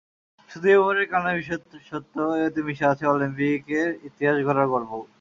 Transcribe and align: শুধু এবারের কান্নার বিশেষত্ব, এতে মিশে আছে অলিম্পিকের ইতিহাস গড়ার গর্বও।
শুধু 0.49 0.67
এবারের 0.69 1.05
কান্নার 1.11 1.37
বিশেষত্ব, 1.39 2.15
এতে 2.47 2.59
মিশে 2.67 2.85
আছে 2.91 3.03
অলিম্পিকের 3.05 3.89
ইতিহাস 4.07 4.37
গড়ার 4.47 4.67
গর্বও। 4.73 5.01